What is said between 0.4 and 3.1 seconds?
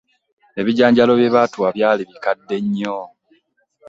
Ebijanjaalo bye batuwa byali bikadde nnyo